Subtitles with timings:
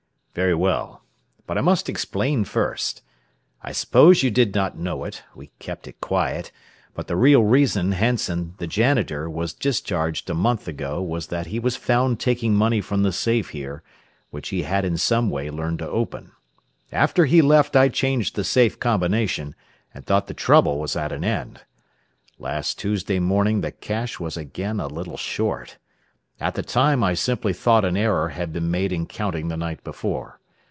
[0.33, 1.03] "Very well.
[1.45, 3.01] But I must explain first.
[3.61, 6.53] I suppose you did not know it we kept it quiet
[6.93, 11.59] but the real reason Hansen, the janitor, was discharged a month ago was that he
[11.59, 13.83] was found taking money from the safe here,
[14.29, 16.31] which he had in some way learned to open.
[16.93, 19.53] After he left I changed the safe combination,
[19.93, 21.63] and thought the trouble was at an end.
[22.39, 25.77] "Last Tuesday morning the cash was again a little short.
[26.39, 29.83] At the time I simply thought an error had been made in counting the night
[29.83, 30.39] before.